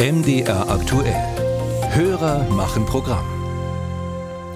[0.00, 1.12] MDR aktuell.
[1.92, 3.26] Hörer machen Programm.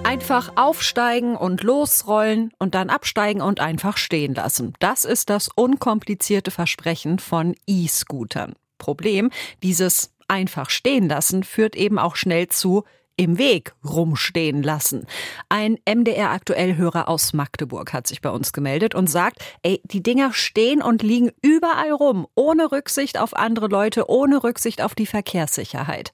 [0.03, 4.73] Einfach aufsteigen und losrollen und dann absteigen und einfach stehen lassen.
[4.79, 8.55] Das ist das unkomplizierte Versprechen von E-Scootern.
[8.79, 9.29] Problem,
[9.61, 12.83] dieses einfach stehen lassen führt eben auch schnell zu
[13.17, 15.05] im Weg rumstehen lassen.
[15.49, 20.03] Ein MDR aktuell Hörer aus Magdeburg hat sich bei uns gemeldet und sagt, ey, die
[20.03, 25.05] Dinger stehen und liegen überall rum, ohne Rücksicht auf andere Leute, ohne Rücksicht auf die
[25.05, 26.11] Verkehrssicherheit.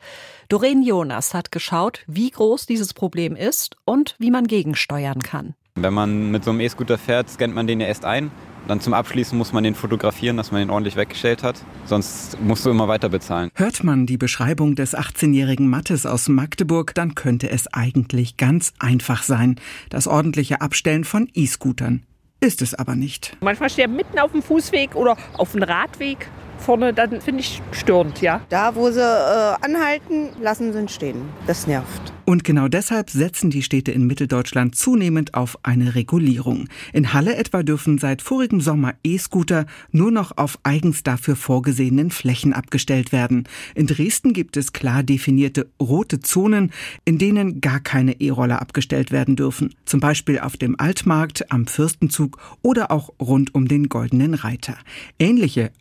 [0.49, 5.55] Doreen Jonas hat geschaut, wie groß dieses Problem ist und wie man gegensteuern kann.
[5.75, 8.29] Wenn man mit so einem E-Scooter fährt, scannt man den ja erst ein
[8.67, 11.61] dann zum Abschließen muss man den fotografieren, dass man ihn ordentlich weggestellt hat.
[11.85, 13.49] Sonst musst du immer weiter bezahlen.
[13.55, 19.23] Hört man die Beschreibung des 18-jährigen Mattes aus Magdeburg, dann könnte es eigentlich ganz einfach
[19.23, 19.59] sein.
[19.89, 22.03] Das ordentliche Abstellen von E-Scootern.
[22.39, 23.37] Ist es aber nicht.
[23.41, 26.27] Manchmal steht er mitten auf dem Fußweg oder auf dem Radweg
[26.61, 28.41] vorne, dann finde ich störend, ja.
[28.49, 31.21] Da, wo sie äh, anhalten, lassen sie ihn stehen.
[31.47, 32.13] Das nervt.
[32.31, 36.69] Und genau deshalb setzen die Städte in Mitteldeutschland zunehmend auf eine Regulierung.
[36.93, 42.53] In Halle etwa dürfen seit vorigem Sommer E-Scooter nur noch auf eigens dafür vorgesehenen Flächen
[42.53, 43.49] abgestellt werden.
[43.75, 46.71] In Dresden gibt es klar definierte rote Zonen,
[47.03, 49.75] in denen gar keine E-Roller abgestellt werden dürfen.
[49.83, 54.77] Zum Beispiel auf dem Altmarkt, am Fürstenzug oder auch rund um den Goldenen Reiter.
[55.19, 55.71] Ähnliche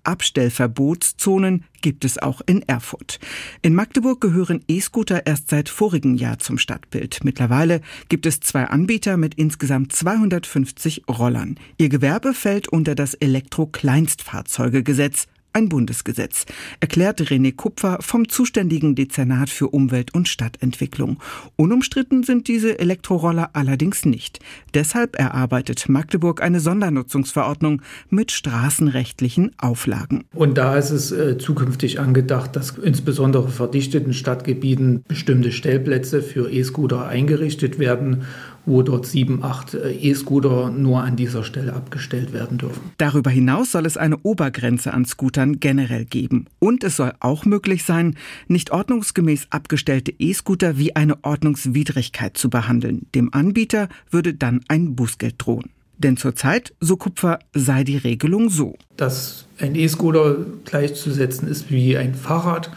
[0.70, 3.18] Abstellverbotszonen gibt es auch in Erfurt.
[3.62, 7.24] In Magdeburg gehören E-Scooter erst seit vorigem Jahr zum Stadtbild.
[7.24, 11.58] Mittlerweile gibt es zwei Anbieter mit insgesamt 250 Rollern.
[11.78, 16.46] Ihr Gewerbe fällt unter das Elektro-Kleinstfahrzeugegesetz ein Bundesgesetz,
[16.80, 21.20] erklärt René Kupfer vom zuständigen Dezernat für Umwelt- und Stadtentwicklung.
[21.56, 24.40] Unumstritten sind diese Elektroroller allerdings nicht.
[24.74, 30.24] Deshalb erarbeitet Magdeburg eine Sondernutzungsverordnung mit straßenrechtlichen Auflagen.
[30.34, 37.06] Und da ist es äh, zukünftig angedacht, dass insbesondere verdichteten Stadtgebieten bestimmte Stellplätze für E-Scooter
[37.06, 38.24] eingerichtet werden
[38.66, 42.80] wo dort sieben, acht äh, E-Scooter nur an dieser Stelle abgestellt werden dürfen.
[42.98, 45.04] Darüber hinaus soll es eine Obergrenze an
[45.40, 46.46] Scootern generell geben.
[46.58, 48.16] Und es soll auch möglich sein,
[48.48, 53.06] nicht ordnungsgemäß abgestellte E-Scooter wie eine Ordnungswidrigkeit zu behandeln.
[53.14, 55.70] Dem Anbieter würde dann ein Bußgeld drohen.
[55.98, 58.76] Denn zurzeit, so Kupfer, sei die Regelung so.
[58.96, 62.70] Dass ein E-Scooter gleichzusetzen ist wie ein Fahrrad,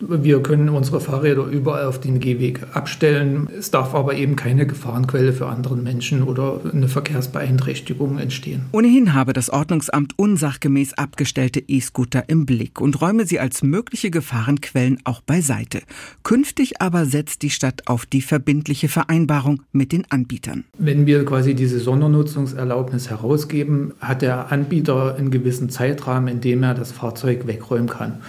[0.00, 3.48] wir können unsere Fahrräder überall auf den Gehweg abstellen.
[3.56, 8.62] Es darf aber eben keine Gefahrenquelle für andere Menschen oder eine Verkehrsbeeinträchtigung entstehen.
[8.72, 14.98] Ohnehin habe das Ordnungsamt unsachgemäß abgestellte E-Scooter im Blick und räume sie als mögliche Gefahrenquellen
[15.04, 15.82] auch beiseite.
[16.22, 20.64] Künftig aber setzt die Stadt auf die verbindliche Vereinbarung mit den Anbietern.
[20.78, 26.74] Wenn wir quasi diese Sondernutzungserlaubnis herausgeben, hat der Anbieter einen gewissen Zeitrahmen, in dem er
[26.74, 28.20] das Fahrzeug wegräumen kann.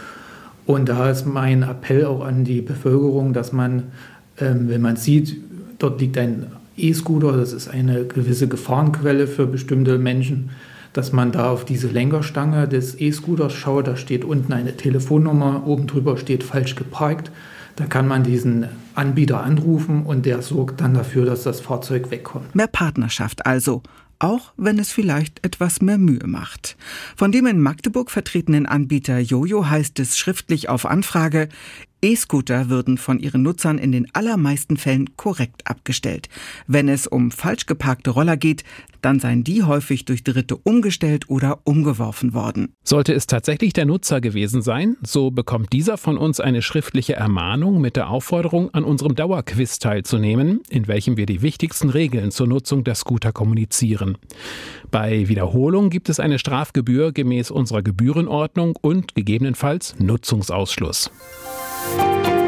[0.72, 3.92] Und da ist mein Appell auch an die Bevölkerung, dass man,
[4.40, 5.36] ähm, wenn man sieht,
[5.80, 10.52] dort liegt ein E-Scooter, das ist eine gewisse Gefahrenquelle für bestimmte Menschen,
[10.94, 13.88] dass man da auf diese Lenkerstange des E-Scooters schaut.
[13.88, 17.32] Da steht unten eine Telefonnummer, oben drüber steht falsch geparkt.
[17.76, 18.66] Da kann man diesen
[18.96, 22.56] Anbieter anrufen und der sorgt dann dafür, dass das Fahrzeug wegkommt.
[22.56, 23.84] Mehr Partnerschaft also
[24.24, 26.78] auch wenn es vielleicht etwas mehr Mühe macht.
[27.16, 31.50] Von dem in Magdeburg vertretenen Anbieter Jojo heißt es schriftlich auf Anfrage,
[32.02, 36.30] E-Scooter würden von ihren Nutzern in den allermeisten Fällen korrekt abgestellt.
[36.68, 38.64] Wenn es um falsch geparkte Roller geht,
[39.02, 42.74] dann seien die häufig durch Dritte umgestellt oder umgeworfen worden.
[42.84, 47.82] Sollte es tatsächlich der Nutzer gewesen sein, so bekommt dieser von uns eine schriftliche Ermahnung
[47.82, 52.84] mit der Aufforderung, an unserem Dauerquiz teilzunehmen, in welchem wir die wichtigsten Regeln zur Nutzung
[52.84, 54.18] der Scooter kommunizieren.
[54.90, 61.12] Bei Wiederholung gibt es eine Strafgebühr gemäß unserer Gebührenordnung und gegebenenfalls Nutzungsausschluss.
[61.82, 62.41] Bye.